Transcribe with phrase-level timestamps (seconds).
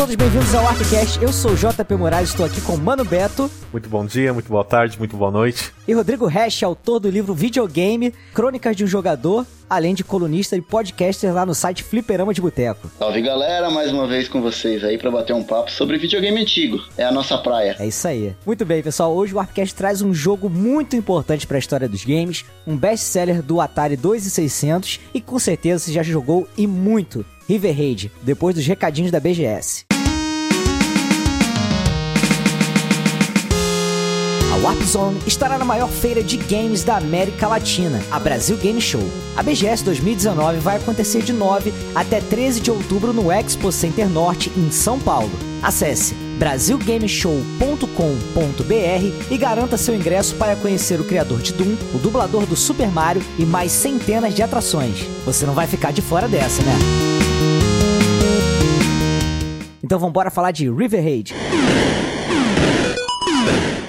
[0.00, 1.22] Todos bem-vindos ao Arpcast.
[1.22, 3.50] Eu sou o JP Moraes, estou aqui com o Mano Beto.
[3.70, 5.74] Muito bom dia, muito boa tarde, muito boa noite.
[5.86, 10.62] E Rodrigo Hash, autor do livro Videogame, Crônicas de um Jogador, além de colunista e
[10.62, 12.90] podcaster lá no site Fliperama de Boteco.
[12.98, 16.82] Salve galera, mais uma vez com vocês aí para bater um papo sobre videogame antigo.
[16.96, 17.76] É a nossa praia.
[17.78, 18.34] É isso aí.
[18.46, 19.14] Muito bem, pessoal.
[19.14, 23.42] Hoje o Arpcast traz um jogo muito importante para a história dos games, um best-seller
[23.42, 27.22] do Atari 2600 e com certeza você já jogou e muito.
[27.46, 29.89] River Raid, depois dos recadinhos da BGS.
[34.62, 39.00] Warp Zone estará na maior feira de games da América Latina, a Brasil Game Show.
[39.34, 44.52] A BGS 2019 vai acontecer de 9 até 13 de outubro no Expo Center Norte,
[44.54, 45.30] em São Paulo.
[45.62, 52.54] Acesse brasilgameshow.com.br e garanta seu ingresso para conhecer o criador de Doom, o dublador do
[52.54, 55.06] Super Mario e mais centenas de atrações.
[55.24, 56.74] Você não vai ficar de fora dessa, né?
[59.82, 61.34] Então vamos falar de River Raid.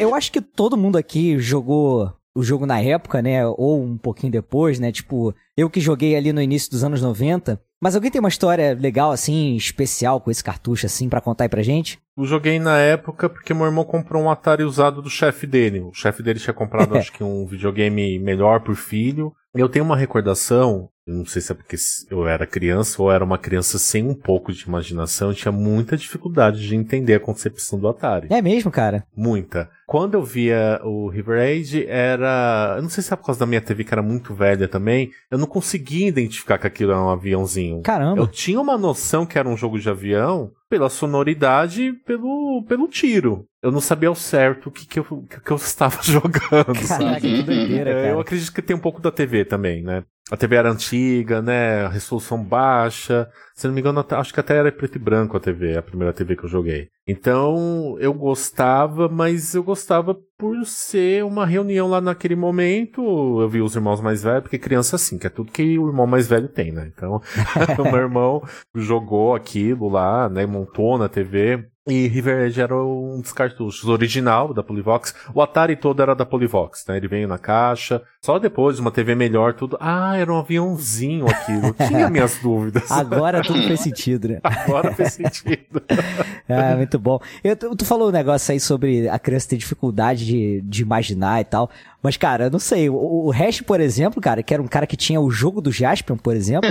[0.02, 3.46] Eu acho que todo mundo aqui jogou o jogo na época, né?
[3.46, 4.92] Ou um pouquinho depois, né?
[4.92, 7.62] Tipo, eu que joguei ali no início dos anos 90.
[7.80, 11.50] Mas alguém tem uma história legal, assim, especial com esse cartucho, assim, para contar aí
[11.50, 12.00] pra gente?
[12.18, 15.82] Eu joguei na época porque meu irmão comprou um Atari usado do chefe dele.
[15.82, 19.32] O chefe dele tinha comprado, acho que um videogame melhor por filho.
[19.54, 21.76] Eu tenho uma recordação, não sei se é porque
[22.10, 25.98] eu era criança ou era uma criança sem um pouco de imaginação, eu tinha muita
[25.98, 28.28] dificuldade de entender a concepção do Atari.
[28.30, 29.04] É mesmo, cara?
[29.16, 29.70] Muita.
[29.88, 32.76] Quando eu via o River Age, era.
[32.78, 35.12] Eu não sei se é por causa da minha TV que era muito velha também,
[35.30, 37.82] eu não conseguia identificar que aquilo era um aviãozinho.
[37.82, 38.22] Caramba.
[38.22, 42.88] Eu tinha uma noção que era um jogo de avião pela sonoridade e pelo, pelo
[42.88, 43.46] tiro.
[43.62, 46.88] Eu não sabia ao certo o que, que, eu, que eu estava jogando.
[46.88, 48.08] Caraca, que doideira, cara.
[48.08, 50.06] Eu acredito que tem um pouco da TV também, né?
[50.32, 51.84] A TV era antiga, né?
[51.84, 53.30] A resolução baixa.
[53.54, 56.14] Se não me engano, acho que até era preto e branco a TV, a primeira
[56.14, 56.88] TV que eu joguei.
[57.06, 63.02] Então, eu gostava, mas eu gostava por ser uma reunião lá naquele momento.
[63.42, 66.08] Eu vi os irmãos mais velhos, porque criança assim, que é tudo que o irmão
[66.08, 66.90] mais velho tem, né?
[66.96, 67.22] Então,
[67.78, 68.42] o meu irmão
[68.74, 70.46] jogou aquilo lá, né?
[70.46, 71.68] Montou na TV.
[71.88, 75.14] E River Edge era um dos cartuchos original da Polivox.
[75.34, 76.96] O Atari todo era da Polivox, né?
[76.96, 78.02] Ele veio na caixa.
[78.24, 79.76] Só depois, uma TV melhor, tudo.
[79.80, 81.74] Ah, era um aviãozinho aquilo.
[81.88, 82.92] Tinha minhas dúvidas.
[82.92, 84.40] Agora tudo fez sentido, né?
[84.44, 85.82] Agora fez sentido.
[86.48, 87.20] ah, muito bom.
[87.44, 91.46] Eu, tu falou um negócio aí sobre a criança ter dificuldade de, de imaginar e
[91.46, 91.72] tal.
[92.04, 92.92] Mas, cara, eu não sei.
[92.92, 95.72] O, o Hash, por exemplo, cara, que era um cara que tinha o jogo do
[95.72, 96.70] Jaspion, por exemplo,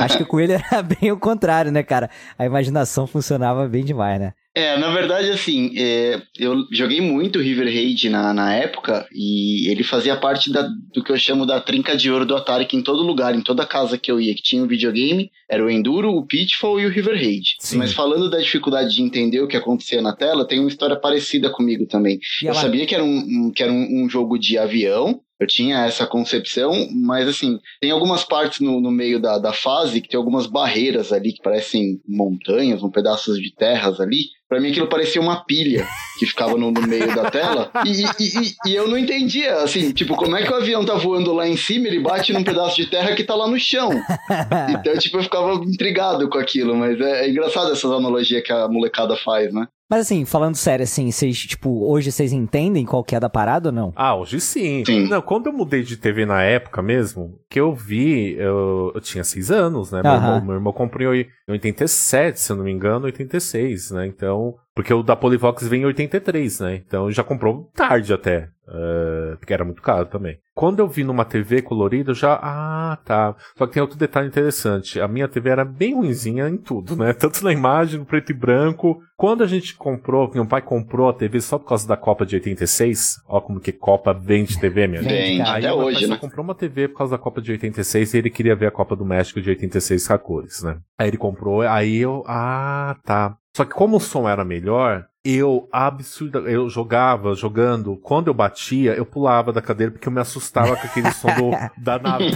[0.00, 2.10] acho que com ele era bem o contrário, né, cara?
[2.38, 4.34] A imaginação funcionava bem demais, né?
[4.52, 9.84] É, na verdade, assim, é, eu joguei muito River Raid na, na época e ele
[9.84, 12.82] fazia parte da, do que eu chamo da trinca de ouro do Atari, que em
[12.82, 16.10] todo lugar, em toda casa que eu ia, que tinha um videogame, era o Enduro,
[16.10, 17.56] o Pitfall e o River Raid.
[17.58, 17.78] Sim.
[17.78, 21.50] Mas falando da dificuldade de entender o que acontecia na tela, tem uma história parecida
[21.50, 22.18] comigo também.
[22.42, 22.60] E eu ela...
[22.60, 26.06] sabia que era, um, um que era um, um jogo de avião, eu tinha essa
[26.06, 30.46] concepção, mas assim, tem algumas partes no, no meio da, da fase que tem algumas
[30.46, 34.24] barreiras ali que parecem montanhas, um pedaços de terras ali.
[34.46, 35.86] Pra mim aquilo parecia uma pilha
[36.18, 37.70] que ficava no, no meio da tela.
[37.86, 41.32] E, e, e, eu não entendia, assim, tipo, como é que o avião tá voando
[41.32, 43.90] lá em cima, ele bate num pedaço de terra que tá lá no chão.
[44.70, 48.68] Então, tipo, eu ficava intrigado com aquilo, mas é, é engraçado essas analogias que a
[48.68, 49.66] molecada faz, né?
[49.90, 53.70] Mas assim, falando sério, assim, vocês, tipo, hoje vocês entendem qual que é da parada
[53.70, 53.92] ou não?
[53.96, 54.84] Ah, hoje sim.
[54.86, 55.08] sim.
[55.08, 59.24] Não, quando eu mudei de TV na época mesmo, que eu vi, eu, eu tinha
[59.24, 60.00] seis anos, né?
[60.00, 64.06] Meu, irmão, meu irmão comprou em 87, se eu não me engano, 86, né?
[64.06, 66.82] Então, porque o da Polivox vem em 83, né?
[66.86, 68.48] Então já comprou tarde até.
[68.68, 70.38] Uh, porque era muito caro também.
[70.54, 72.38] Quando eu vi numa TV colorida, eu já.
[72.42, 73.34] Ah, tá.
[73.56, 75.00] Só que tem outro detalhe interessante.
[75.00, 77.12] A minha TV era bem ruinzinha em tudo, né?
[77.18, 79.00] Tanto na imagem, no preto e branco.
[79.16, 82.36] Quando a gente comprou, meu pai comprou a TV só por causa da Copa de
[82.36, 83.22] 86.
[83.26, 85.12] Ó, como que Copa vende TV, minha gente.
[85.12, 86.16] Vende, Aí até hoje, né?
[86.16, 88.94] comprou uma TV por causa da Copa de 86 e ele queria ver a Copa
[88.96, 90.78] do México de 86 com a cores, né?
[90.98, 92.24] Aí ele comprou, aí eu.
[92.26, 93.36] Ah, tá.
[93.56, 98.94] Só que como o som era melhor, eu absurda, eu jogava, jogando, quando eu batia,
[98.94, 101.50] eu pulava da cadeira porque eu me assustava com aquele som do,
[101.82, 102.30] da nave.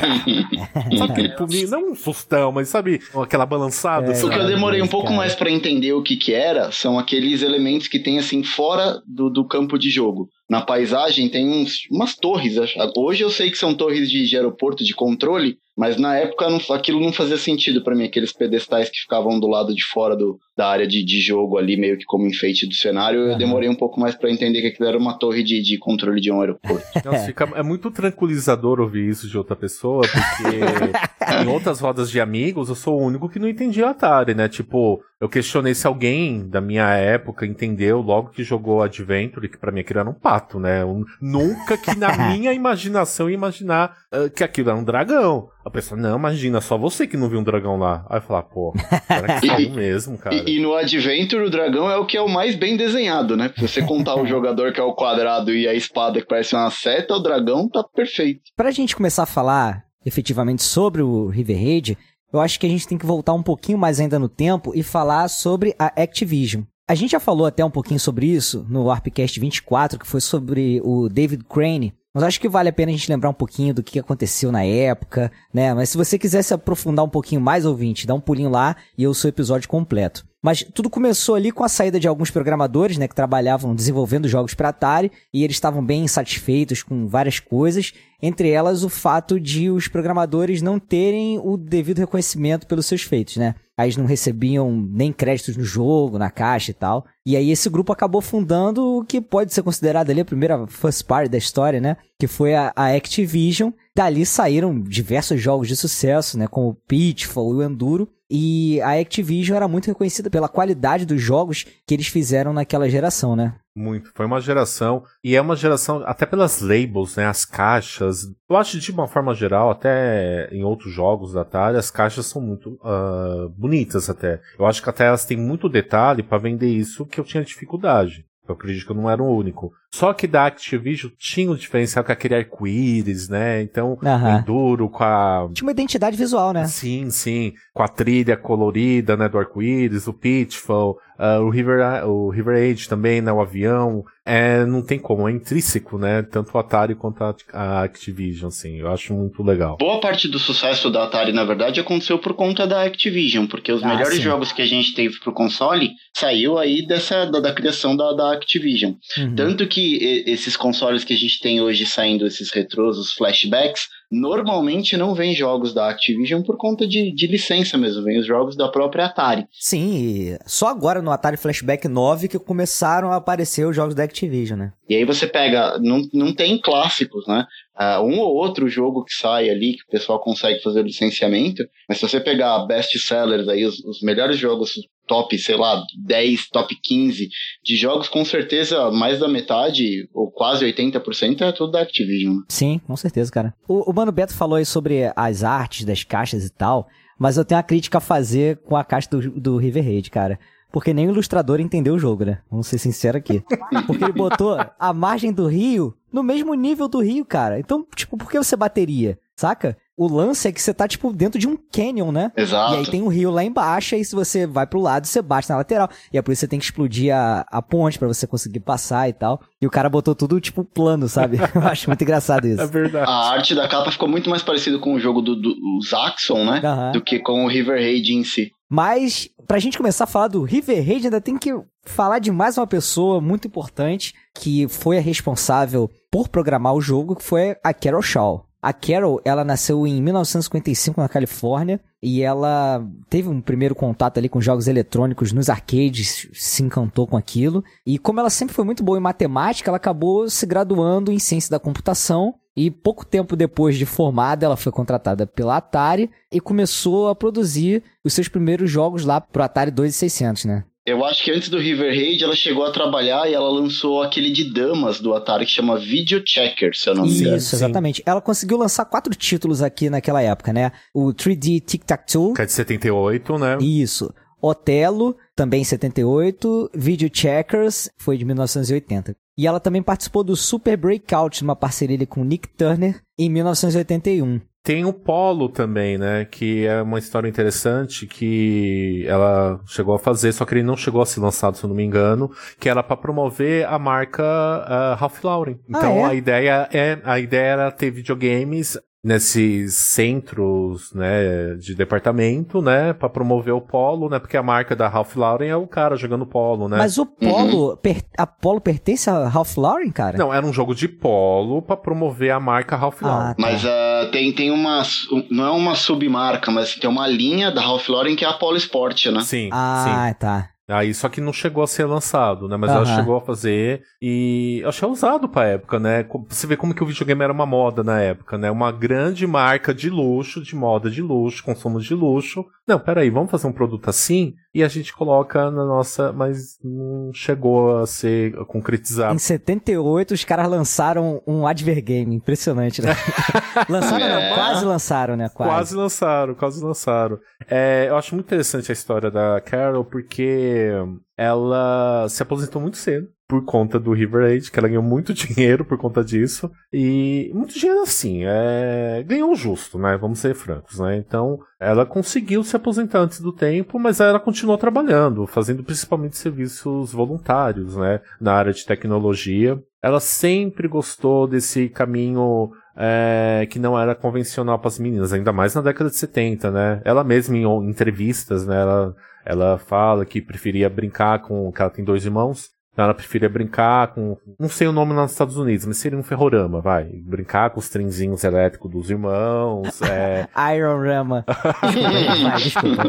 [0.99, 1.71] sabe aquele pulinho?
[1.71, 4.13] Não um sustão, mas sabe aquela balançada?
[4.13, 5.17] É, o que eu demorei um pouco cara.
[5.17, 9.31] mais para entender o que que era, são aqueles elementos que tem assim fora do,
[9.31, 10.29] do campo de jogo.
[10.55, 12.55] Na paisagem tem uns, umas torres.
[12.97, 16.61] Hoje eu sei que são torres de, de aeroporto de controle, mas na época não,
[16.77, 20.39] aquilo não fazia sentido para mim, aqueles pedestais que ficavam do lado de fora do,
[20.57, 23.21] da área de, de jogo ali, meio que como enfeite do cenário.
[23.21, 23.33] Uhum.
[23.33, 26.21] Eu demorei um pouco mais para entender que aquilo era uma torre de, de controle
[26.21, 26.87] de um aeroporto.
[27.05, 32.21] Nossa, fica, é muito tranquilizador ouvir isso de outra pessoa, porque em outras rodas de
[32.21, 34.49] amigos eu sou o único que não entendia Atari, né?
[34.49, 39.73] Tipo, eu questionei se alguém da minha época entendeu logo que jogou Adventure, que para
[39.73, 40.83] mim aquilo era um pato, né?
[40.83, 45.49] Eu, nunca que na minha imaginação ia imaginar uh, que aquilo era um dragão.
[45.65, 48.05] A pessoa, não, imagina, só você que não viu um dragão lá.
[48.11, 48.75] Aí eu falar, pô,
[49.07, 50.37] será que saiu mesmo, cara?
[50.37, 53.51] E, e, no Adventure o dragão é o que é o mais bem desenhado, né?
[53.57, 56.71] Se você contar o jogador que é o quadrado e a espada que parece uma
[56.71, 58.43] seta, o dragão tá perfeito.
[58.55, 61.99] Pra gente começar a falar efetivamente sobre o River Raid,
[62.35, 64.83] eu acho que a gente tem que voltar um pouquinho mais ainda no tempo e
[64.83, 66.65] falar sobre a Activision.
[66.89, 70.81] A gente já falou até um pouquinho sobre isso no Warpcast 24, que foi sobre
[70.85, 73.85] o David Crane, mas acho que vale a pena a gente lembrar um pouquinho do
[73.85, 75.73] que aconteceu na época, né?
[75.75, 79.07] Mas se você quiser se aprofundar um pouquinho mais, ouvinte, dá um pulinho lá e
[79.07, 80.27] ouça o episódio completo.
[80.45, 84.53] Mas tudo começou ali com a saída de alguns programadores, né, que trabalhavam desenvolvendo jogos
[84.53, 89.71] para Atari, e eles estavam bem insatisfeitos com várias coisas, entre elas o fato de
[89.71, 93.55] os programadores não terem o devido reconhecimento pelos seus feitos, né?
[93.75, 97.07] Aí eles não recebiam nem créditos no jogo, na caixa e tal.
[97.25, 101.05] E aí esse grupo acabou fundando o que pode ser considerado ali a primeira first
[101.07, 101.97] party da história, né?
[102.19, 103.73] Que foi a, a Activision.
[103.97, 106.47] Dali saíram diversos jogos de sucesso, né?
[106.47, 108.09] Como o Pitfall e o Enduro.
[108.31, 113.37] E a Activision era muito reconhecida pela qualidade dos jogos que eles fizeram naquela geração,
[113.37, 113.55] né?
[113.77, 114.13] Muito.
[114.15, 117.27] Foi uma geração, e é uma geração, até pelas labels, né?
[117.27, 118.23] As caixas.
[118.49, 122.41] Eu acho de uma forma geral, até em outros jogos da Atari, as caixas são
[122.41, 124.41] muito uh, bonitas até.
[124.59, 128.25] Eu acho que até elas têm muito detalhe para vender isso que eu tinha dificuldade.
[128.47, 129.73] Eu acredito que eu não era o único.
[129.95, 133.63] Só que da Activision tinha um diferencial com aquele arco-íris, né?
[133.63, 134.39] Então, uhum.
[134.39, 135.49] Enduro com a.
[135.55, 136.67] Tinha uma identidade visual, né?
[136.67, 137.53] Sim, sim.
[137.73, 139.29] Com a trilha colorida, né?
[139.29, 143.33] Do arco-íris, o Pitfall, uh, o, River, o River Age também, né?
[143.33, 144.03] O avião.
[144.27, 146.23] É, não tem como, é intrínseco, né?
[146.23, 148.79] Tanto o Atari quanto a Activision, assim.
[148.79, 149.77] Eu acho muito legal.
[149.79, 153.85] Boa parte do sucesso da Atari, na verdade, aconteceu por conta da Activision, porque os
[153.85, 154.23] ah, melhores sim.
[154.23, 158.33] jogos que a gente teve pro console saiu aí dessa, da, da criação da, da
[158.33, 158.95] Activision.
[159.19, 159.35] Uhum.
[159.35, 159.84] Tanto que
[160.27, 165.35] esses consoles que a gente tem hoje saindo, esses retrôs, os flashbacks, normalmente não vem
[165.35, 169.47] jogos da Activision por conta de, de licença mesmo, vem os jogos da própria Atari.
[169.53, 174.59] Sim, só agora no Atari Flashback 9 que começaram a aparecer os jogos da Activision,
[174.59, 174.73] né?
[174.89, 177.47] E aí você pega, não, não tem clássicos, né?
[177.79, 181.65] Uh, um ou outro jogo que sai ali, que o pessoal consegue fazer o licenciamento,
[181.89, 184.75] mas se você pegar best sellers aí, os, os melhores jogos
[185.07, 187.29] top, sei lá, 10, top 15
[187.63, 192.41] de jogos, com certeza mais da metade, ou quase 80% é tudo da Activision.
[192.49, 193.55] Sim, com certeza, cara.
[193.69, 197.45] O, o Mano Beto falou aí sobre as artes das caixas e tal, mas eu
[197.45, 200.39] tenho uma crítica a fazer com a caixa do, do River Raid, cara.
[200.75, 202.41] Porque nem o ilustrador entendeu o jogo, né?
[202.51, 203.45] Vamos ser sinceros aqui.
[203.87, 207.61] Porque ele botou a margem do rio no mesmo nível do rio, cara.
[207.61, 209.17] Então, tipo, por que você bateria?
[209.37, 209.77] Saca?
[209.97, 212.33] O lance é que você tá, tipo, dentro de um canyon, né?
[212.37, 212.75] Exato.
[212.75, 215.49] E aí tem um rio lá embaixo, e se você vai pro lado, você bate
[215.49, 215.89] na lateral.
[216.13, 218.61] E é por isso que você tem que explodir a, a ponte para você conseguir
[218.61, 219.41] passar e tal.
[219.63, 221.39] E o cara botou tudo, tipo, plano, sabe?
[221.55, 222.61] Eu acho muito engraçado isso.
[222.61, 223.09] É verdade.
[223.09, 225.55] A arte da capa ficou muito mais parecida com o jogo do, do
[225.89, 226.61] Zaxxon, né?
[226.65, 226.93] Uhum.
[226.93, 228.51] Do que com o River Raid em si.
[228.69, 231.55] Mas, pra gente começar a falar do River Raid, ainda tem que
[231.85, 237.15] falar de mais uma pessoa muito importante que foi a responsável por programar o jogo,
[237.15, 238.45] que foi a Carol Shaw.
[238.65, 244.27] A Carol, ela nasceu em 1955 na Califórnia e ela teve um primeiro contato ali
[244.27, 247.63] com jogos eletrônicos nos arcades, se encantou com aquilo.
[247.85, 251.51] E como ela sempre foi muito boa em matemática, ela acabou se graduando em ciência
[251.51, 257.09] da computação e pouco tempo depois de formada, ela foi contratada pela Atari e começou
[257.09, 260.65] a produzir os seus primeiros jogos lá pro Atari 2600, né?
[260.87, 264.31] Eu acho que antes do River Raid ela chegou a trabalhar e ela lançou aquele
[264.31, 267.37] de damas do Atari que chama Video Checker, se eu não me engano.
[267.39, 268.03] Isso, exatamente.
[268.05, 270.73] Ela conseguiu lançar quatro títulos aqui naquela época, né?
[270.93, 272.35] O 3D Tic Tac Toe.
[272.35, 273.57] Que é de 78, né?
[273.63, 274.13] Isso.
[274.43, 276.71] Otelo, também 78.
[276.75, 279.17] Video Checkers, foi de 1980.
[279.39, 284.39] E ela também participou do Super Breakout, numa parceria com Nick Turner, em 1981.
[284.65, 286.25] Tem o Polo também, né?
[286.25, 291.03] Que é uma história interessante que ela chegou a fazer, só que ele não chegou
[291.03, 294.99] a ser lançado, se eu não me engano, que era para promover a marca uh,
[294.99, 295.59] Ralph Lauren.
[295.65, 296.11] Ah, então ah, é?
[296.13, 303.11] a ideia é a ideia era ter videogames nesses centros, né, de departamento, né, para
[303.11, 306.71] promover o polo, né, porque a marca da Ralph Lauren é o cara jogando polo,
[306.71, 306.79] né?
[306.79, 307.77] Mas o polo, uhum.
[307.77, 310.17] per, a polo pertence a Ralph Lauren, cara?
[310.17, 313.35] Não, era um jogo de polo para promover a marca Ralph ah, Lauren.
[313.35, 313.37] Tá.
[313.39, 314.83] Mas uh, tem, tem uma,
[315.31, 318.57] não é uma submarca, mas tem uma linha da Ralph Lauren que é a Polo
[318.57, 319.21] Sport, né?
[319.21, 320.19] Sim, ah, sim.
[320.19, 320.54] tá.
[320.69, 322.57] Aí só que não chegou a ser lançado, né?
[322.57, 322.77] Mas uhum.
[322.77, 326.07] ela chegou a fazer e eu achei usado pra época, né?
[326.29, 328.51] Você vê como que o videogame era uma moda na época, né?
[328.51, 332.47] Uma grande marca de luxo, de moda de luxo, consumo de luxo.
[332.67, 337.13] Não, peraí, vamos fazer um produto assim e a gente coloca na nossa, mas não
[337.13, 339.15] chegou a ser concretizado.
[339.15, 342.95] Em 78 os caras lançaram um Advergame, impressionante, né?
[343.69, 344.29] lançaram é.
[344.31, 345.29] não, quase lançaram, né?
[345.29, 345.51] Quase.
[345.51, 347.19] quase lançaram, quase lançaram.
[347.51, 350.71] É, eu acho muito interessante a história da Carol porque
[351.17, 355.65] ela se aposentou muito cedo por conta do River Age, que ela ganhou muito dinheiro
[355.65, 356.51] por conta disso.
[356.73, 359.03] E muito dinheiro assim, é...
[359.07, 359.97] ganhou justo, né?
[359.97, 360.97] Vamos ser francos, né?
[360.97, 366.93] Então, ela conseguiu se aposentar antes do tempo, mas ela continuou trabalhando, fazendo principalmente serviços
[366.93, 368.01] voluntários, né?
[368.21, 369.61] Na área de tecnologia.
[369.83, 375.55] Ela sempre gostou desse caminho é, que não era convencional para as meninas, ainda mais
[375.55, 376.83] na década de 70, né?
[376.85, 378.61] Ela mesma em entrevistas, né?
[378.61, 378.95] Ela
[379.25, 381.51] ela fala que preferia brincar com.
[381.51, 382.54] que ela tem dois irmãos.
[382.75, 384.19] Então ela preferia brincar com.
[384.39, 386.87] Não sei o nome lá nos Estados Unidos, mas seria um ferrorama, vai.
[386.87, 389.81] Brincar com os trenzinhos elétricos dos irmãos.
[389.95, 390.27] É...
[390.57, 391.25] Iron Rama.
[391.63, 392.85] Desculpa, vai, desculpa.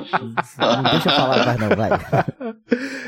[0.58, 1.90] Não deixa eu falar mais, não, vai.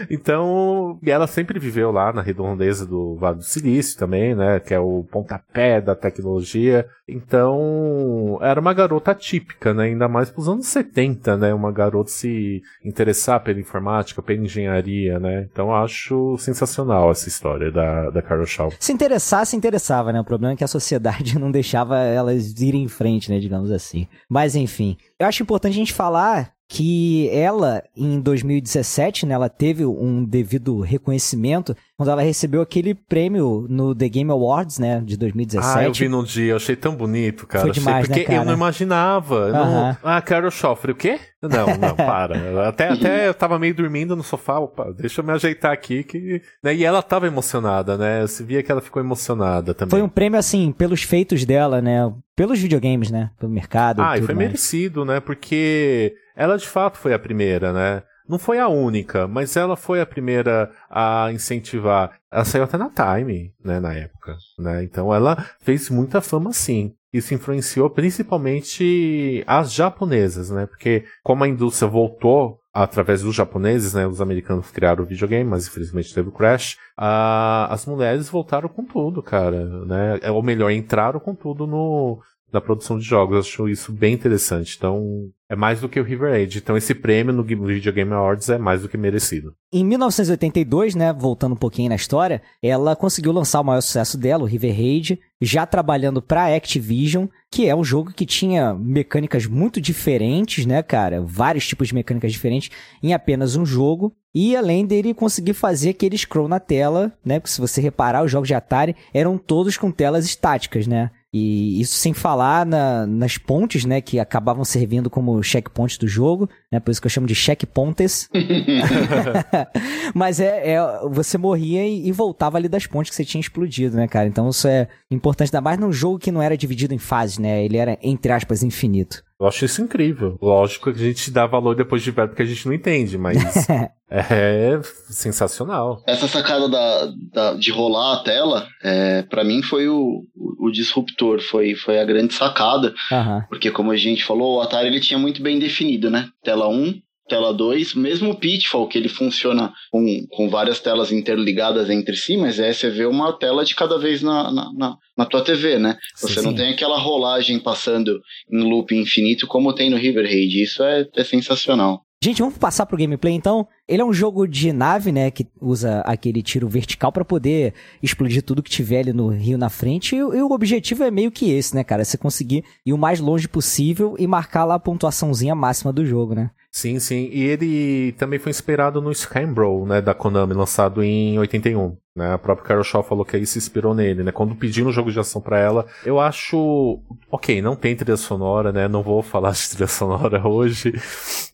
[0.10, 4.60] Então, ela sempre viveu lá na redondeza do Vale do Silício também, né?
[4.60, 6.86] Que é o pontapé da tecnologia.
[7.08, 9.86] Então, era uma garota típica, né?
[9.86, 11.54] Ainda mais pros anos 70, né?
[11.54, 15.48] Uma garota se interessar pela informática, pela engenharia, né?
[15.52, 18.72] Então, acho sensacional sensacional essa história da, da Carol Shaw.
[18.80, 20.20] Se interessar, se interessava, né?
[20.20, 23.40] O problema é que a sociedade não deixava elas irem em frente, né?
[23.40, 24.08] Digamos assim.
[24.30, 24.98] Mas enfim.
[25.20, 30.82] Eu acho importante a gente falar que ela, em 2017, né, ela teve um devido
[30.82, 35.78] reconhecimento quando ela recebeu aquele prêmio no The Game Awards, né, de 2017.
[35.78, 37.64] Ah, eu vi no dia, eu achei tão bonito, cara.
[37.64, 39.50] Foi demais, achei, porque né, eu não imaginava.
[39.50, 39.98] Não...
[40.04, 41.18] Ah, Carol Schoffre, o quê?
[41.41, 42.67] Não, não, para.
[42.67, 46.41] até, até eu tava meio dormindo no sofá, opa, deixa eu me ajeitar aqui que...
[46.63, 49.91] Né, e ela tava emocionada, né, você via que ela ficou emocionada também.
[49.91, 54.01] Foi um prêmio, assim, pelos feitos dela, né, pelos videogames, né, pelo mercado.
[54.01, 54.48] Ah, e foi mais.
[54.48, 58.03] merecido, né, porque ela de fato foi a primeira, né?
[58.28, 62.20] Não foi a única, mas ela foi a primeira a incentivar.
[62.32, 64.84] Ela saiu até na Time, né, na época, né?
[64.84, 66.94] Então ela fez muita fama sim.
[67.14, 70.66] Isso influenciou principalmente as japonesas, né?
[70.66, 74.06] Porque como a indústria voltou através dos japoneses, né?
[74.06, 76.78] Os americanos criaram o videogame, mas infelizmente teve o crash.
[76.98, 80.20] A, as mulheres voltaram com tudo, cara, né?
[80.32, 82.20] Ou melhor, entraram com tudo no,
[82.51, 83.34] na produção de jogos.
[83.34, 84.75] Eu acho isso bem interessante.
[84.77, 86.58] Então, é mais do que o River Age.
[86.58, 89.54] Então esse prêmio no Video Game Awards é mais do que merecido.
[89.72, 94.44] Em 1982, né, voltando um pouquinho na história, ela conseguiu lançar o maior sucesso dela,
[94.44, 99.80] o River Raid, já trabalhando para Activision, que é um jogo que tinha mecânicas muito
[99.80, 101.22] diferentes, né, cara?
[101.22, 102.70] Vários tipos de mecânicas diferentes
[103.01, 104.13] em apenas um jogo.
[104.36, 107.39] E além dele conseguir fazer aquele scroll na tela, né?
[107.39, 111.10] Porque se você reparar, os jogos de Atari eram todos com telas estáticas, né?
[111.38, 114.01] E isso sem falar na, nas pontes, né?
[114.01, 116.79] Que acabavam servindo como checkpoints do jogo, né?
[116.79, 118.29] Por isso que eu chamo de checkpoints.
[120.15, 120.79] Mas é, é,
[121.10, 124.27] você morria e, e, voltava ali das pontes que você tinha explodido, né, cara?
[124.27, 127.63] Então isso é importante, ainda mais num jogo que não era dividido em fases, né?
[127.63, 129.24] Ele era, entre aspas, infinito.
[129.39, 130.38] Eu acho isso incrível.
[130.41, 133.38] Lógico que a gente dá valor depois de velho porque a gente não entende, mas
[134.10, 134.79] é
[135.10, 136.01] sensacional.
[136.08, 140.72] Essa sacada da, da de rolar a tela, é, para mim foi o, o, o,
[140.72, 142.94] disruptor, foi, foi a grande sacada.
[143.12, 143.41] Uhum.
[143.48, 146.29] Porque como a gente falou, o Atari ele tinha muito bem definido, né?
[146.44, 151.90] Tela 1, tela 2, mesmo o Pitfall, que ele funciona com, com várias telas interligadas
[151.90, 155.26] entre si, mas é você vê uma tela de cada vez na, na, na, na
[155.26, 155.98] tua TV, né?
[156.16, 158.20] Você sim, não tem aquela rolagem passando
[158.52, 160.64] em loop infinito como tem no River Raid.
[160.64, 162.02] Isso é, é sensacional.
[162.24, 163.68] Gente, vamos passar pro gameplay então.
[163.88, 168.42] Ele é um jogo de nave, né, que usa aquele tiro vertical para poder explodir
[168.42, 170.16] tudo que tiver ali no rio na frente.
[170.16, 172.04] E, e, o objetivo é meio que esse, né, cara?
[172.04, 176.34] Você conseguir ir o mais longe possível e marcar lá a pontuaçãozinha máxima do jogo,
[176.34, 176.50] né?
[176.78, 177.28] Sim, sim.
[177.34, 181.98] E ele também foi inspirado no Skybro, né, da Konami, lançado em 81.
[182.16, 182.34] Né?
[182.34, 184.32] A própria Carol Shaw falou que aí se inspirou nele, né?
[184.32, 187.00] Quando pediram um jogo de ação para ela, eu acho,
[187.32, 188.88] ok, não tem trilha sonora, né?
[188.88, 190.94] Não vou falar de trilha sonora hoje,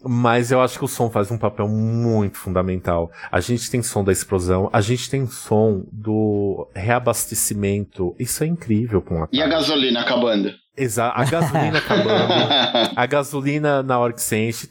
[0.01, 3.09] mas eu acho que o som faz um papel muito fundamental.
[3.29, 8.15] A gente tem som da explosão, a gente tem som do reabastecimento.
[8.17, 10.51] Isso é incrível com a E a gasolina acabando?
[10.75, 12.33] Exato, a gasolina acabando,
[12.95, 14.65] a gasolina na hora que você enche,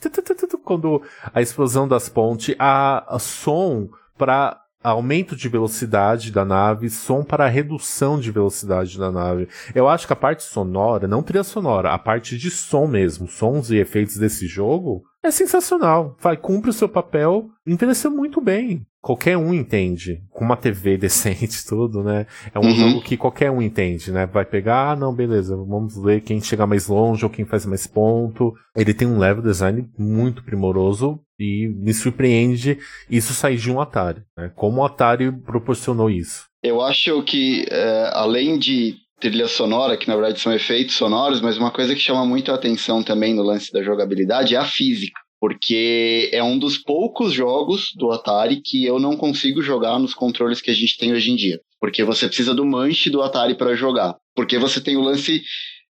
[0.65, 1.03] quando
[1.33, 8.19] a explosão das pontes, a, som para aumento de velocidade da nave, som para redução
[8.19, 9.49] de velocidade da nave.
[9.75, 13.71] Eu acho que a parte sonora, não trilha sonora, a parte de som mesmo, sons
[13.71, 16.17] e efeitos desse jogo, é sensacional.
[16.19, 18.85] Vai, cumpre o seu papel, envelheceu muito bem.
[19.03, 20.23] Qualquer um entende.
[20.31, 22.25] Com uma TV decente tudo, né?
[22.55, 22.75] É um Uhum.
[22.75, 24.27] jogo que qualquer um entende, né?
[24.27, 27.87] Vai pegar, ah, não, beleza, vamos ver quem chega mais longe ou quem faz mais
[27.87, 28.55] ponto.
[28.77, 32.79] Ele tem um level design muito primoroso e me surpreende
[33.11, 34.23] isso sair de um Atari.
[34.39, 34.53] Né?
[34.55, 36.45] Como o Atari proporcionou isso.
[36.63, 41.57] Eu acho que, é, além de trilha sonora, que na verdade são efeitos sonoros, mas
[41.57, 45.21] uma coisa que chama muito a atenção também no lance da jogabilidade é a física.
[45.43, 50.61] Porque é um dos poucos jogos do Atari que eu não consigo jogar nos controles
[50.61, 51.61] que a gente tem hoje em dia.
[51.81, 54.15] Porque você precisa do manche do Atari para jogar.
[54.37, 55.43] Porque você tem o lance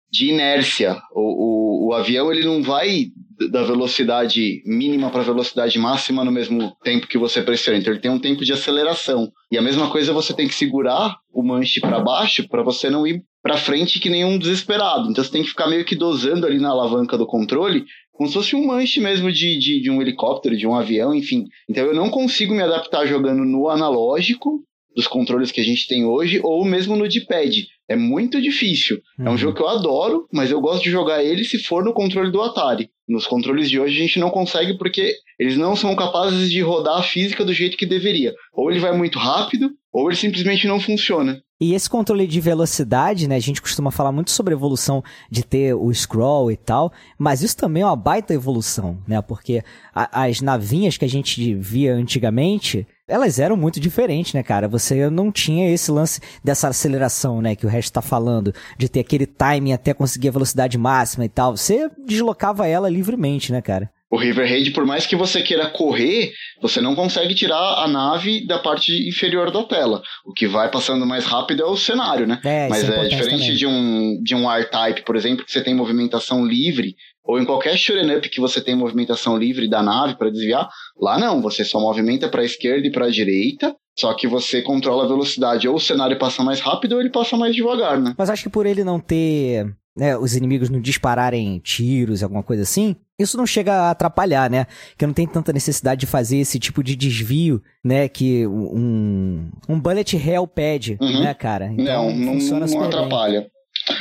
[0.08, 0.96] de inércia.
[1.12, 3.06] O, o, o avião ele não vai
[3.50, 7.80] da velocidade mínima para a velocidade máxima no mesmo tempo que você pressiona.
[7.80, 9.32] Então ele tem um tempo de aceleração.
[9.50, 13.04] E a mesma coisa você tem que segurar o manche para baixo para você não
[13.04, 15.10] ir para frente que nem um desesperado.
[15.10, 17.84] Então você tem que ficar meio que dosando ali na alavanca do controle,
[18.20, 21.46] como se fosse um manche mesmo de, de, de um helicóptero, de um avião, enfim.
[21.66, 24.62] Então eu não consigo me adaptar jogando no analógico
[24.94, 27.66] dos controles que a gente tem hoje ou mesmo no D-pad.
[27.88, 29.00] É muito difícil.
[29.18, 29.38] É um Uhum.
[29.38, 32.42] jogo que eu adoro, mas eu gosto de jogar ele se for no controle do
[32.42, 32.90] Atari.
[33.08, 36.98] Nos controles de hoje a gente não consegue porque eles não são capazes de rodar
[36.98, 38.34] a física do jeito que deveria.
[38.52, 41.40] Ou ele vai muito rápido, ou ele simplesmente não funciona.
[41.62, 43.36] E esse controle de velocidade, né?
[43.36, 47.42] A gente costuma falar muito sobre a evolução de ter o scroll e tal, mas
[47.42, 49.20] isso também é uma baita evolução, né?
[49.20, 49.62] Porque
[49.94, 54.68] a- as navinhas que a gente via antigamente, elas eram muito diferentes, né, cara?
[54.68, 59.00] Você não tinha esse lance dessa aceleração, né, que o resto tá falando, de ter
[59.00, 61.56] aquele timing até conseguir a velocidade máxima e tal.
[61.58, 63.90] Você deslocava ela livremente, né, cara?
[64.10, 68.44] O River Raid, por mais que você queira correr, você não consegue tirar a nave
[68.44, 70.02] da parte inferior da tela.
[70.26, 72.40] O que vai passando mais rápido é o cenário, né?
[72.44, 73.54] É, Mas é, é diferente também.
[73.54, 77.76] de um, de um R-Type, por exemplo, que você tem movimentação livre, ou em qualquer
[77.76, 80.68] shoot'em up que você tem movimentação livre da nave para desviar,
[81.00, 84.60] lá não, você só movimenta para a esquerda e para a direita, só que você
[84.60, 88.14] controla a velocidade, ou o cenário passa mais rápido ou ele passa mais devagar, né?
[88.18, 89.66] Mas acho que por ele não ter,
[90.00, 94.66] né, os inimigos não dispararem tiros, alguma coisa assim, isso não chega a atrapalhar, né?
[94.96, 99.78] Que não tem tanta necessidade de fazer esse tipo de desvio, né, que um, um
[99.78, 101.22] bullet hell pede, Uhum.
[101.22, 101.66] né, cara?
[101.76, 103.50] Então não, não, funciona não super bem.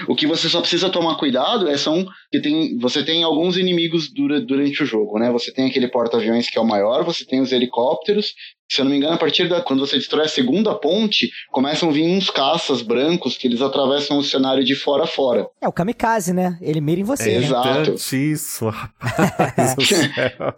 [0.08, 4.12] O que você só precisa tomar cuidado é são que tem, você tem alguns inimigos
[4.14, 5.32] dura, durante o jogo, né?
[5.32, 8.34] Você tem aquele porta-aviões que é o maior, você tem os helicópteros.
[8.72, 11.90] Se eu não me engano, a partir da quando você destrói a segunda ponte, começam
[11.90, 15.48] a vir uns caças brancos que eles atravessam o cenário de fora a fora.
[15.60, 16.56] É o kamikaze, né?
[16.62, 17.46] Ele mira em você, É né?
[17.46, 17.92] Exato.
[17.92, 19.76] tantíssimo, rapaz.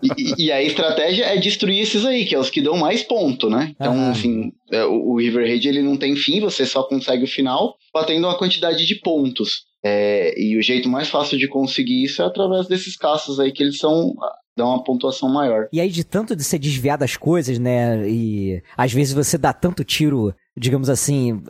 [0.03, 3.49] E, e- a estratégia é destruir esses aí, que é os que dão mais ponto,
[3.49, 3.71] né?
[3.79, 4.11] Então, Aham.
[4.11, 8.27] assim, é, o, River Raid ele não tem fim, você só consegue o final batendo
[8.27, 9.65] uma quantidade de pontos.
[9.83, 13.63] É, e o jeito mais fácil de conseguir isso é através desses caças aí, que
[13.63, 14.13] eles são
[14.55, 15.67] dão uma pontuação maior.
[15.71, 18.07] E aí, de tanto de ser desviar das coisas, né?
[18.07, 21.41] E às vezes você dá tanto tiro, digamos assim,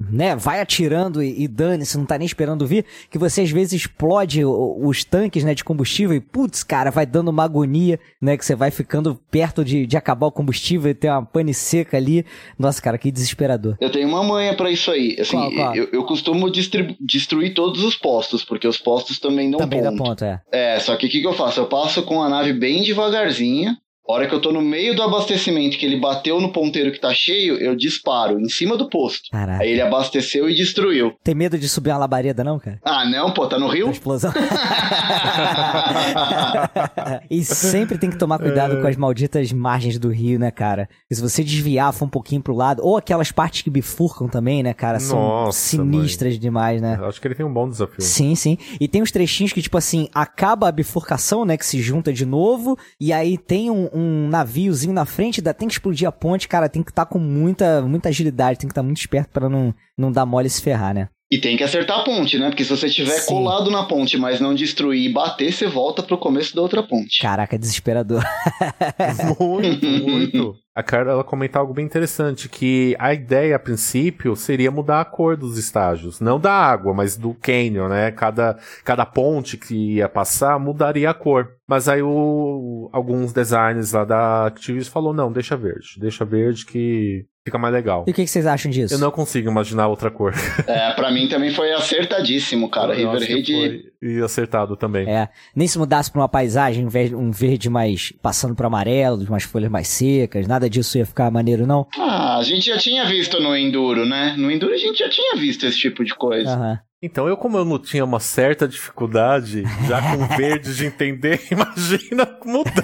[0.00, 0.36] né?
[0.36, 4.44] Vai atirando e, e dane-se, não tá nem esperando vir, que você às vezes explode
[4.44, 8.36] os tanques, né, de combustível e, putz, cara, vai dando uma agonia, né?
[8.36, 11.96] Que você vai ficando perto de, de acabar o combustível e ter uma pane seca
[11.96, 12.24] ali.
[12.58, 13.76] Nossa, cara, que desesperador.
[13.80, 15.16] Eu tenho uma manha pra isso aí.
[15.18, 15.74] Assim, Qual, qual?
[15.74, 19.96] Eu, eu costumo destruir todos os postos, porque os postos também dão Também ponto.
[19.96, 20.40] dá ponto, é.
[20.52, 21.60] É, só que o que, que eu faço?
[21.60, 23.76] Eu passo com a nave bem devagarzinha.
[24.08, 26.98] A hora que eu tô no meio do abastecimento, que ele bateu no ponteiro que
[26.98, 29.28] tá cheio, eu disparo em cima do posto.
[29.30, 29.62] Caraca.
[29.62, 31.12] Aí ele abasteceu e destruiu.
[31.22, 32.80] Tem medo de subir uma labareda, não, cara?
[32.82, 33.90] Ah, não, pô, tá no Da rio?
[33.90, 34.32] explosão.
[37.30, 40.88] e sempre tem que tomar cuidado com as malditas margens do rio, né, cara?
[41.10, 44.62] E se você desviar, for um pouquinho pro lado, ou aquelas partes que bifurcam também,
[44.62, 45.00] né, cara?
[45.00, 46.98] São Nossa, sinistras demais, né?
[47.02, 48.00] Acho que ele tem um bom desafio.
[48.00, 48.56] Sim, sim.
[48.80, 51.58] E tem uns trechinhos que, tipo assim, acaba a bifurcação, né?
[51.58, 52.78] Que se junta de novo.
[52.98, 56.68] E aí tem um, um naviozinho na frente, dá, tem que explodir a ponte, cara.
[56.68, 60.12] Tem que estar com muita, muita agilidade, tem que estar muito esperto pra não, não
[60.12, 61.08] dar mole e se ferrar, né?
[61.30, 62.48] E tem que acertar a ponte, né?
[62.48, 63.34] Porque se você estiver Sim.
[63.34, 67.20] colado na ponte, mas não destruir e bater, você volta pro começo da outra ponte.
[67.20, 68.24] Caraca, é desesperador.
[69.38, 70.56] Muito, muito.
[70.74, 75.04] A Carla ela comenta algo bem interessante, que a ideia a princípio seria mudar a
[75.04, 78.10] cor dos estágios, não da água, mas do canyon, né?
[78.12, 81.57] Cada, cada ponte que ia passar mudaria a cor.
[81.68, 85.98] Mas aí o, alguns designers lá da Activision falou, não, deixa verde.
[85.98, 88.04] Deixa verde que fica mais legal.
[88.06, 88.94] E o que, que vocês acham disso?
[88.94, 90.32] Eu não consigo imaginar outra cor.
[90.66, 92.98] É, pra mim também foi acertadíssimo, cara.
[92.98, 95.08] Eu River Raid E acertado também.
[95.08, 99.22] É, nem se mudasse pra uma paisagem, um verde, um verde mais passando pro amarelo,
[99.24, 101.86] umas folhas mais secas, nada disso ia ficar maneiro, não?
[101.98, 104.34] Ah, a gente já tinha visto no Enduro, né?
[104.38, 106.50] No Enduro a gente já tinha visto esse tipo de coisa.
[106.50, 106.80] Aham.
[107.00, 112.26] Então eu, como eu não tinha uma certa dificuldade, já com verde de entender, imagina
[112.44, 112.74] mudando.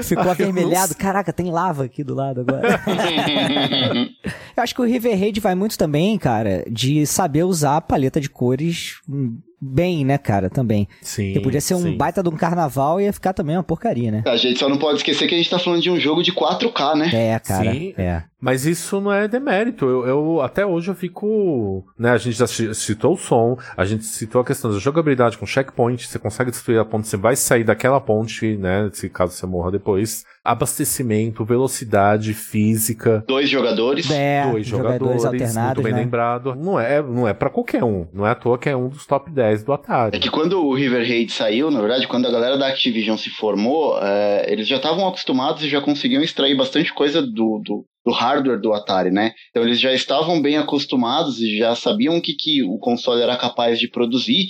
[0.02, 0.94] Ficou avermelhado.
[0.94, 2.80] não Caraca, tem lava aqui do lado agora.
[4.56, 8.18] Eu acho que o River Raid vai muito também, cara, de saber usar a paleta
[8.18, 8.94] de cores
[9.60, 10.88] bem, né, cara, também.
[11.02, 11.26] Sim.
[11.26, 11.96] Porque podia ser um sim.
[11.96, 14.22] baita de um carnaval e ia ficar também uma porcaria, né?
[14.26, 16.32] a gente só não pode esquecer que a gente tá falando de um jogo de
[16.32, 17.10] 4K, né?
[17.12, 17.72] É, cara.
[17.72, 17.94] Sim.
[17.96, 18.22] É.
[18.40, 19.86] Mas isso não é demérito.
[19.86, 21.84] Eu, eu- até hoje eu fico.
[21.98, 25.38] Né, a gente já ci- citou o som, a gente citou a questão da jogabilidade
[25.38, 26.06] com checkpoint.
[26.06, 28.90] Você consegue destruir a ponte, você vai sair daquela ponte, né?
[28.92, 30.24] Se caso você morra depois.
[30.44, 33.24] Abastecimento, velocidade, física.
[33.26, 34.10] Dois jogadores.
[34.10, 36.00] É, dois jogadores, alternados, muito bem né?
[36.00, 36.54] lembrado.
[36.54, 38.06] Não é, não é para qualquer um.
[38.12, 40.16] Não é à toa que é um dos top 10 do Atari.
[40.16, 43.30] É que quando o River Raid saiu, na verdade, quando a galera da Activision se
[43.30, 48.12] formou, é, eles já estavam acostumados e já conseguiam extrair bastante coisa do, do, do
[48.12, 49.32] hardware do Atari, né?
[49.50, 53.36] Então eles já estavam bem acostumados e já sabiam o que, que o console era
[53.36, 54.46] capaz de produzir.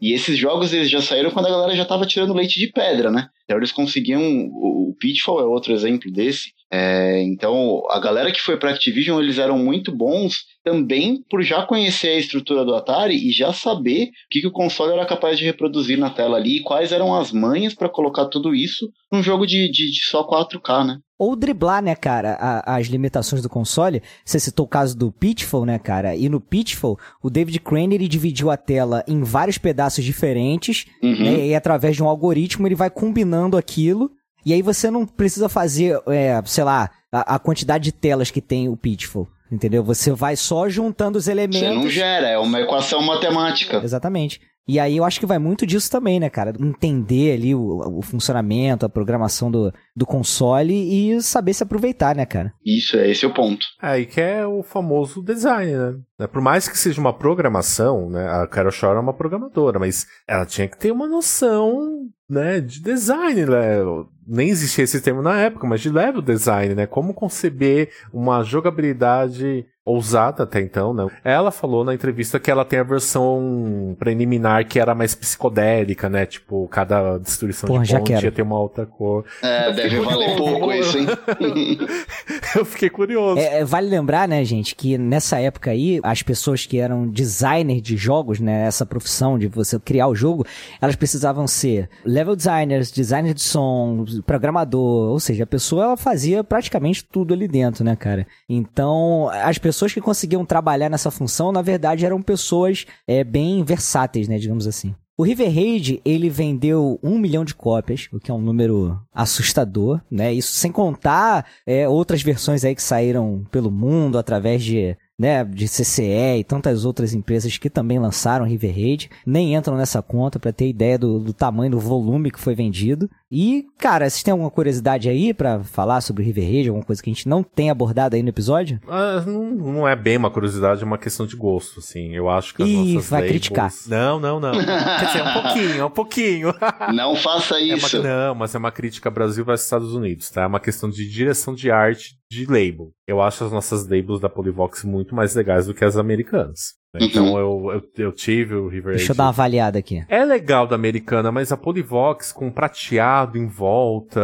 [0.00, 3.10] E esses jogos eles já saíram quando a galera já estava tirando leite de pedra,
[3.10, 3.28] né?
[3.44, 4.20] Então eles conseguiam.
[4.52, 6.50] O, Pitfall é outro exemplo desse.
[6.72, 11.64] É, então a galera que foi pra Activision eles eram muito bons também por já
[11.64, 15.38] conhecer a estrutura do Atari e já saber o que, que o console era capaz
[15.38, 19.22] de reproduzir na tela ali e quais eram as manhas para colocar tudo isso num
[19.22, 20.98] jogo de, de, de só 4K, né?
[21.18, 24.02] Ou driblar, né, cara, a- as limitações do console.
[24.24, 26.14] Você citou o caso do Pitfall, né, cara?
[26.14, 31.18] E no Pitfall, o David Crane, ele dividiu a tela em vários pedaços diferentes, Uhum.
[31.24, 31.46] né?
[31.48, 34.10] E através de um algoritmo, ele vai combinando aquilo.
[34.46, 38.40] E aí você não precisa fazer, é, sei lá, a, a quantidade de telas que
[38.40, 39.26] tem o Pitfall.
[39.50, 39.82] Entendeu?
[39.82, 41.60] Você vai só juntando os elementos.
[41.60, 43.78] Você não gera, é uma equação matemática.
[43.82, 44.40] Exatamente.
[44.68, 46.52] E aí eu acho que vai muito disso também, né, cara?
[46.60, 52.26] Entender ali o, o funcionamento, a programação do, do console e saber se aproveitar, né,
[52.26, 52.52] cara?
[52.62, 53.64] Isso, é esse é o ponto.
[53.80, 55.72] Aí que é o famoso design,
[56.18, 56.26] né?
[56.26, 58.28] Por mais que seja uma programação, né?
[58.28, 62.82] A Carol Shore é uma programadora, mas ela tinha que ter uma noção, né, de
[62.82, 63.78] design, né?
[64.26, 66.86] Nem existia esse termo na época, mas de level design, né?
[66.86, 71.06] Como conceber uma jogabilidade ousada até então, né?
[71.24, 76.26] Ela falou na entrevista que ela tem a versão preliminar que era mais psicodélica, né?
[76.26, 79.24] Tipo, cada destruição Porra, de ponte ia ter uma outra cor.
[79.42, 81.06] É, deve valer pouco isso, hein?
[82.54, 83.40] Eu fiquei curioso.
[83.40, 87.82] É, é, vale lembrar, né, gente, que nessa época aí, as pessoas que eram designers
[87.82, 90.46] de jogos, né, essa profissão de você criar o jogo,
[90.80, 96.42] elas precisavam ser level designers, designers de som, programador, ou seja, a pessoa ela fazia
[96.42, 98.26] praticamente tudo ali dentro, né, cara?
[98.48, 104.28] Então, as pessoas que conseguiam trabalhar nessa função, na verdade, eram pessoas é, bem versáteis,
[104.28, 104.94] né, digamos assim.
[105.20, 110.00] O River Raid, ele vendeu um milhão de cópias, o que é um número assustador,
[110.08, 110.32] né?
[110.32, 115.66] Isso sem contar é, outras versões aí que saíram pelo mundo através de, né, de
[115.66, 119.10] CCE e tantas outras empresas que também lançaram River Raid.
[119.26, 123.10] Nem entram nessa conta para ter ideia do, do tamanho do volume que foi vendido.
[123.30, 126.68] E, cara, vocês têm alguma curiosidade aí pra falar sobre o River Raid?
[126.70, 128.80] Alguma coisa que a gente não tem abordado aí no episódio?
[128.88, 132.14] Ah, não, não é bem uma curiosidade, é uma questão de gosto, assim.
[132.14, 133.30] Eu acho que as Ih, nossas vai labels...
[133.40, 133.70] criticar.
[133.86, 134.52] Não, não, não.
[134.52, 136.54] Quer dizer, um pouquinho, um pouquinho.
[136.94, 138.02] Não faça É uma- isso.
[138.02, 140.42] não, mas é uma crítica Brasil versus Estados Unidos, tá?
[140.42, 142.92] É uma questão de direção de arte de label.
[143.06, 146.78] Eu acho as nossas labels da Polyvox muito mais legais do que as americanas.
[146.94, 147.00] Né?
[147.02, 149.18] Então eu, eu, eu tive o River Deixa eu Age.
[149.18, 150.04] dar uma avaliada aqui.
[150.08, 154.20] É legal da americana, mas a Polyvox com prateado em volta.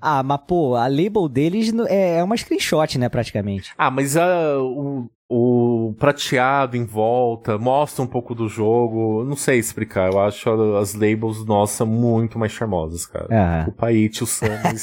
[0.00, 3.72] Ah, mas pô, a label deles é é uma screenshot, né, praticamente.
[3.76, 9.24] Ah, mas a, o, o prateado em volta mostra um pouco do jogo.
[9.24, 10.12] Não sei explicar.
[10.12, 13.28] Eu acho as labels, nossa, muito mais charmosas, cara.
[13.30, 13.64] Ah.
[13.68, 14.82] O Paite, o Samus.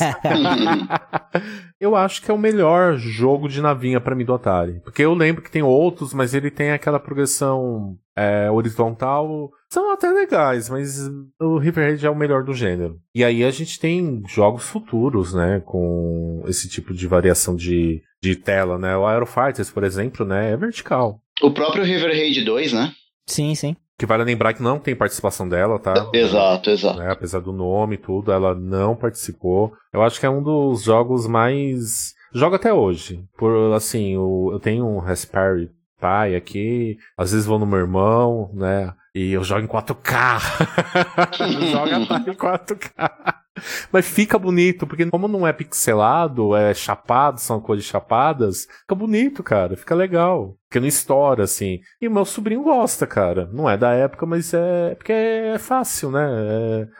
[1.79, 4.79] eu acho que é o melhor jogo de navinha pra mim do Atari.
[4.83, 9.51] Porque eu lembro que tem outros, mas ele tem aquela progressão é, horizontal.
[9.69, 11.07] São até legais, mas
[11.39, 12.99] o River Raid é o melhor do gênero.
[13.13, 15.61] E aí a gente tem jogos futuros, né?
[15.65, 18.95] Com esse tipo de variação de, de tela, né?
[18.97, 20.51] O Aerofighters, por exemplo, né?
[20.51, 21.19] É vertical.
[21.41, 22.91] O próprio River Raid 2, né?
[23.27, 23.75] Sim, sim.
[23.99, 26.09] Que vale lembrar que não tem participação dela, tá?
[26.13, 26.99] Exato, exato.
[26.99, 27.11] né?
[27.11, 29.73] Apesar do nome e tudo, ela não participou.
[29.91, 32.13] Eu acho que é um dos jogos mais.
[32.33, 33.23] Jogo até hoje.
[33.37, 38.51] Por assim, o- eu tenho um Raspberry Pi aqui, às vezes vou no meu irmão,
[38.53, 38.93] né?
[39.15, 40.37] E eu jogo em 4K.
[41.71, 43.11] Joga em 4K.
[43.91, 49.43] Mas fica bonito, porque como não é pixelado, é chapado, são cores chapadas, fica bonito,
[49.43, 50.55] cara, fica legal.
[50.67, 51.79] Porque não estoura, assim.
[52.01, 53.49] E o meu sobrinho gosta, cara.
[53.53, 56.27] Não é da época, mas é porque é fácil, né?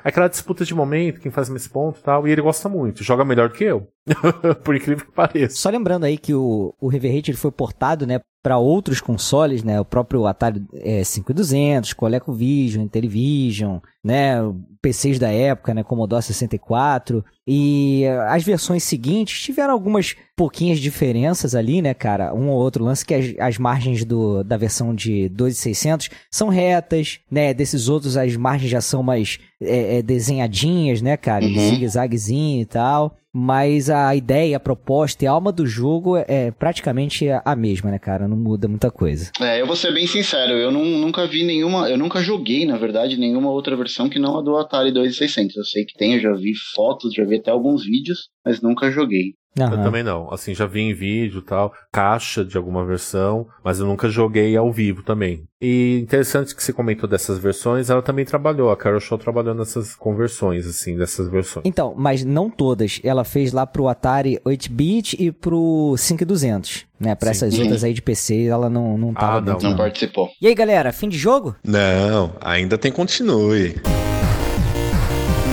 [0.03, 2.25] É aquela disputa de momento, quem faz mais ponto e tal.
[2.25, 3.03] E ele gosta muito.
[3.03, 3.89] Joga melhor do que eu.
[4.63, 5.57] Por incrível que pareça.
[5.57, 9.77] Só lembrando aí que o, o River ele foi portado, né, para outros consoles, né?
[9.77, 14.37] O próprio Atari é, 5200, ColecoVision, Intellivision, né?
[14.81, 15.83] PCs da época, né?
[15.83, 17.25] Commodore 64.
[17.45, 22.33] E as versões seguintes tiveram algumas pouquinhas diferenças ali, né, cara?
[22.33, 27.19] Um ou outro lance que as, as margens do, da versão de 2600 são retas,
[27.29, 27.53] né?
[27.53, 31.45] Desses outros as margens já são mais é, é, desenhadinhas, né, cara?
[31.45, 31.53] Uhum.
[31.53, 33.17] Zigue-zaguezinho e tal.
[33.39, 37.99] Mas a ideia, a proposta e a alma do jogo é praticamente a mesma, né,
[37.99, 38.27] cara?
[38.27, 39.31] Não muda muita coisa.
[39.39, 42.77] É, eu vou ser bem sincero, eu não, nunca vi nenhuma, eu nunca joguei, na
[42.77, 45.55] verdade, nenhuma outra versão que não a do Atari 2600.
[45.55, 48.89] Eu sei que tem, eu já vi fotos, já vi até alguns vídeos, mas nunca
[48.89, 49.35] joguei.
[49.65, 49.71] Uhum.
[49.71, 50.31] Eu também não.
[50.31, 54.71] Assim, já vi em vídeo tal, caixa de alguma versão, mas eu nunca joguei ao
[54.71, 55.43] vivo também.
[55.59, 59.95] E interessante que você comentou dessas versões, ela também trabalhou, a Carol Show trabalhou nessas
[59.95, 61.65] conversões, assim, dessas versões.
[61.65, 62.99] Então, mas não todas.
[63.03, 66.85] Ela fez lá pro Atari 8-bit e pro 5200.
[66.99, 67.45] Né, pra Sim.
[67.45, 67.61] essas uhum.
[67.61, 70.29] outras aí de PC, ela não, não tava ah, não, não, não participou.
[70.41, 71.55] E aí, galera, fim de jogo?
[71.63, 73.75] Não, ainda tem continue.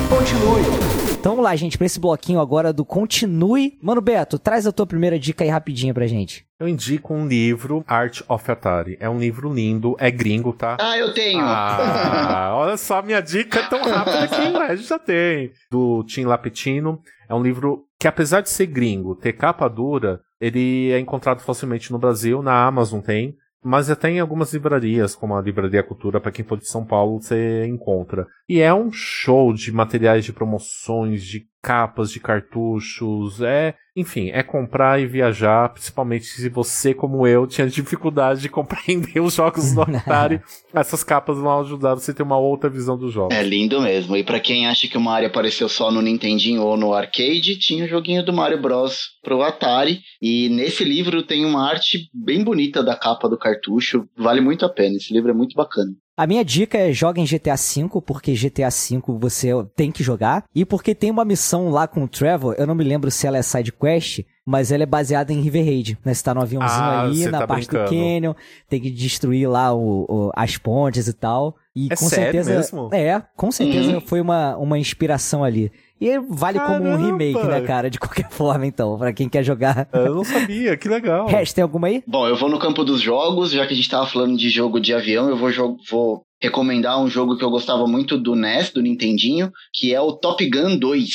[0.08, 1.03] Continue.
[1.24, 3.78] Então vamos lá, gente, pra esse bloquinho agora do Continue.
[3.80, 6.44] Mano Beto, traz a tua primeira dica aí rapidinho pra gente.
[6.60, 8.98] Eu indico um livro, Art of Atari.
[9.00, 10.76] É um livro lindo, é gringo, tá?
[10.78, 11.40] Ah, eu tenho!
[11.40, 15.50] Ah, olha só, minha dica é tão rápida que o Ed já tem.
[15.70, 17.00] Do Tim Lapetino.
[17.26, 21.90] É um livro que, apesar de ser gringo, ter capa dura, ele é encontrado facilmente
[21.90, 23.34] no Brasil, na Amazon tem
[23.64, 27.20] mas até em algumas livrarias, como a Livraria Cultura, para quem for de São Paulo,
[27.20, 28.26] você encontra.
[28.46, 34.42] E é um show de materiais de promoções, de capas de cartuchos, é, enfim, é
[34.42, 39.80] comprar e viajar, principalmente se você, como eu, tinha dificuldade de compreender os jogos do
[39.80, 40.42] Atari.
[40.74, 43.34] Essas capas vão ajudar você a ter uma outra visão dos jogos.
[43.34, 44.14] É lindo mesmo.
[44.14, 47.86] E para quem acha que o Mario apareceu só no Nintendinho ou no arcade, tinha
[47.86, 50.00] o joguinho do Mario Bros pro Atari.
[50.20, 54.06] E nesse livro tem uma arte bem bonita da capa do cartucho.
[54.18, 54.96] Vale muito a pena.
[54.96, 55.92] Esse livro é muito bacana.
[56.16, 60.44] A minha dica é joga em GTA V, porque GTA V você tem que jogar.
[60.54, 63.36] E porque tem uma missão lá com o Trevor, eu não me lembro se ela
[63.36, 66.14] é side quest, mas ela é baseada em River Raid, né?
[66.14, 67.84] Você tá no aviãozinho ah, ali, na tá parte brincando.
[67.84, 68.34] do Canyon,
[68.68, 71.56] tem que destruir lá o, o, as pontes e tal.
[71.74, 72.54] E é com certeza.
[72.54, 72.90] Mesmo?
[72.92, 74.00] É, com certeza uhum.
[74.00, 75.72] foi uma, uma inspiração ali.
[76.00, 76.78] E vale Caramba.
[76.78, 77.88] como um remake, né, cara?
[77.88, 79.88] De qualquer forma, então, para quem quer jogar.
[79.92, 81.26] Eu não sabia, que legal.
[81.26, 82.02] Rest, tem alguma aí?
[82.06, 84.80] Bom, eu vou no campo dos jogos, já que a gente tava falando de jogo
[84.80, 88.82] de avião, eu vou, vou recomendar um jogo que eu gostava muito do NES, do
[88.82, 91.08] Nintendinho, que é o Top Gun 2.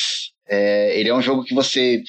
[0.48, 2.02] É, ele é um jogo que você.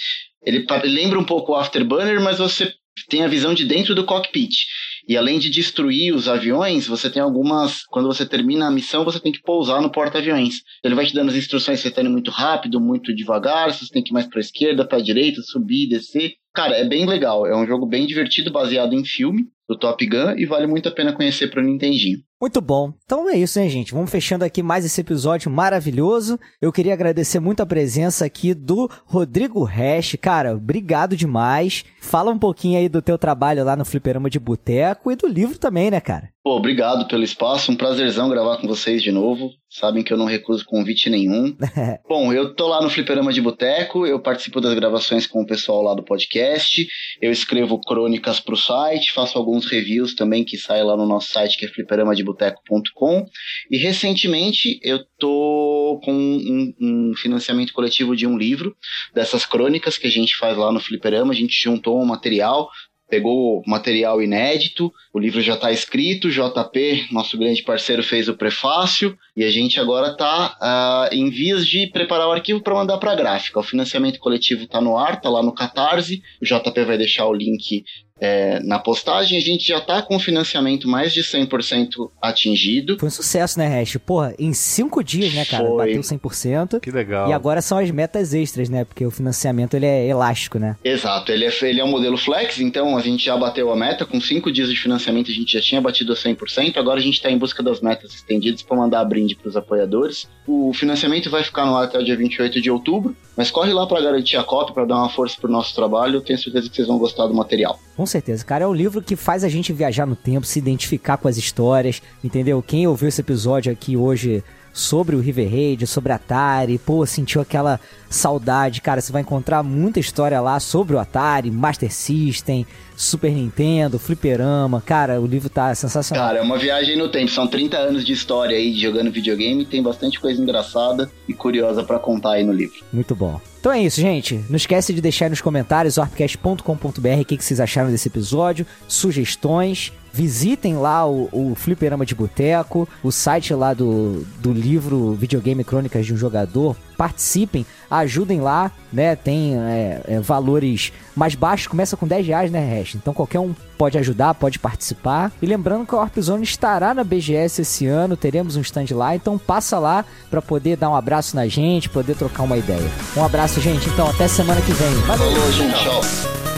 [0.43, 2.73] Ele lembra um pouco o Afterburner, mas você
[3.09, 4.65] tem a visão de dentro do cockpit.
[5.11, 7.83] E além de destruir os aviões, você tem algumas.
[7.87, 10.61] Quando você termina a missão, você tem que pousar no porta-aviões.
[10.81, 13.85] Ele vai te dando as instruções se você está indo muito rápido, muito devagar, se
[13.85, 16.35] você tem que ir mais para a esquerda, para a direita, subir, descer.
[16.53, 17.45] Cara, é bem legal.
[17.45, 20.93] É um jogo bem divertido, baseado em filme do Top Gun e vale muito a
[20.93, 22.19] pena conhecer para o Nintendinho.
[22.41, 22.91] Muito bom.
[23.05, 23.93] Então é isso, né, gente?
[23.93, 26.39] Vamos fechando aqui mais esse episódio maravilhoso.
[26.59, 30.17] Eu queria agradecer muito a presença aqui do Rodrigo Hash.
[30.19, 31.85] Cara, obrigado demais.
[32.01, 35.59] Fala um pouquinho aí do teu trabalho lá no Fliperama de Boteco e do livro
[35.59, 36.29] também, né, cara?
[36.43, 37.71] Pô, obrigado pelo espaço.
[37.71, 39.51] Um prazerzão gravar com vocês de novo.
[39.71, 41.55] Sabem que eu não recuso convite nenhum.
[42.05, 45.81] Bom, eu tô lá no Fliperama de Boteco, eu participo das gravações com o pessoal
[45.81, 46.85] lá do podcast,
[47.21, 51.57] eu escrevo crônicas pro site, faço alguns reviews também que saem lá no nosso site,
[51.57, 53.25] que é fliperamadeboteco.com.
[53.71, 58.75] E recentemente eu tô com um, um financiamento coletivo de um livro
[59.13, 61.31] dessas crônicas que a gente faz lá no Fliperama.
[61.31, 62.69] A gente juntou um material,
[63.11, 69.17] pegou material inédito, o livro já está escrito, JP, nosso grande parceiro, fez o prefácio
[69.35, 72.97] e a gente agora está uh, ah, em vias de preparar o arquivo para mandar
[72.97, 73.59] para a gráfica.
[73.59, 77.33] O financiamento coletivo está no ar, está lá no Catarse, o JP vai deixar o
[77.33, 77.83] link
[78.21, 82.99] é, na postagem, a gente já está com o financiamento mais de 100% atingido.
[82.99, 83.97] Foi um sucesso, né, Hash?
[84.05, 85.65] Porra, em cinco dias, né, cara?
[85.65, 85.87] Foi.
[85.87, 86.79] Bateu 100%.
[86.79, 87.27] Que legal.
[87.27, 88.85] E agora são as metas extras, né?
[88.85, 90.77] Porque o financiamento, ele é elástico, né?
[90.83, 91.31] Exato.
[91.31, 94.05] Ele é, ele é um modelo flex, então a gente já bateu a meta.
[94.05, 96.77] Com cinco dias de financiamento, a gente já tinha batido a 100%.
[96.77, 100.29] Agora a gente está em busca das metas estendidas para mandar brinde para os apoiadores.
[100.45, 103.87] O financiamento vai ficar no ar até o dia 28 de outubro, mas corre lá
[103.87, 106.17] para garantir a cópia, para dar uma força pro nosso trabalho.
[106.17, 107.79] Eu tenho certeza que vocês vão gostar do material.
[107.95, 108.65] Com certeza, cara.
[108.65, 112.01] É um livro que faz a gente viajar no tempo, se identificar com as histórias,
[112.23, 112.61] entendeu?
[112.61, 114.43] Quem ouviu esse episódio aqui hoje
[114.73, 117.79] sobre o River Raid, sobre Atari, pô, sentiu aquela
[118.09, 123.97] saudade, cara, você vai encontrar muita história lá sobre o Atari, Master System, Super Nintendo,
[123.97, 126.27] Fliperama, cara, o livro tá sensacional.
[126.27, 129.65] Cara, é uma viagem no tempo, são 30 anos de história aí de jogando videogame,
[129.65, 132.77] tem bastante coisa engraçada e curiosa para contar aí no livro.
[132.91, 133.39] Muito bom.
[133.59, 134.43] Então é isso, gente.
[134.49, 138.65] Não esquece de deixar aí nos comentários orpcast.com.br o que, que vocês acharam desse episódio,
[138.87, 139.93] sugestões.
[140.13, 146.05] Visitem lá o, o Fliperama de Boteco, o site lá do, do livro Videogame Crônicas
[146.05, 146.75] de um Jogador.
[146.97, 149.15] Participem, ajudem lá, né?
[149.15, 152.95] Tem é, é, valores mais baixos, começa com 10 reais, né, Hash?
[152.95, 155.31] Então qualquer um pode ajudar, pode participar.
[155.41, 159.15] E lembrando que a Warp Zone estará na BGS esse ano, teremos um stand lá,
[159.15, 162.91] então passa lá para poder dar um abraço na gente, poder trocar uma ideia.
[163.17, 163.89] Um abraço, gente.
[163.89, 164.93] Então até semana que vem.
[165.07, 165.83] Valeu, gente.
[165.83, 166.50] Tchau.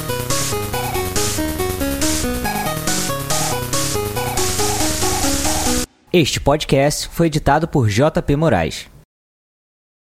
[6.15, 8.92] Este podcast foi editado por JP Moraes.